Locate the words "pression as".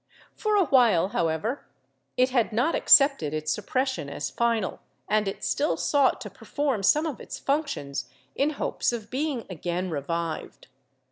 3.67-4.31